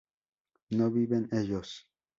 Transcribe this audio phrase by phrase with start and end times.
[0.71, 1.87] ¿no viven ellos?